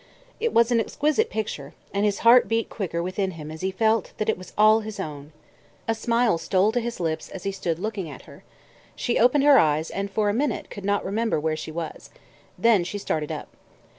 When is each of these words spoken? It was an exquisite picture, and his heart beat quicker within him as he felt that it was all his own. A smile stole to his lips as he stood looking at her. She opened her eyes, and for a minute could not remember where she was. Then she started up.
It 0.39 0.51
was 0.51 0.71
an 0.71 0.79
exquisite 0.79 1.29
picture, 1.29 1.75
and 1.93 2.03
his 2.05 2.17
heart 2.25 2.47
beat 2.47 2.69
quicker 2.71 3.03
within 3.03 3.33
him 3.37 3.51
as 3.51 3.61
he 3.61 3.69
felt 3.69 4.13
that 4.17 4.29
it 4.29 4.35
was 4.35 4.51
all 4.57 4.79
his 4.79 4.99
own. 4.99 5.31
A 5.87 5.93
smile 5.93 6.39
stole 6.39 6.71
to 6.71 6.79
his 6.81 6.99
lips 6.99 7.29
as 7.29 7.43
he 7.43 7.51
stood 7.51 7.77
looking 7.77 8.09
at 8.09 8.23
her. 8.23 8.43
She 8.95 9.19
opened 9.19 9.43
her 9.43 9.59
eyes, 9.59 9.91
and 9.91 10.09
for 10.09 10.27
a 10.27 10.33
minute 10.33 10.71
could 10.71 10.85
not 10.85 11.05
remember 11.05 11.39
where 11.39 11.55
she 11.55 11.71
was. 11.71 12.09
Then 12.57 12.83
she 12.83 12.97
started 12.97 13.31
up. 13.31 13.49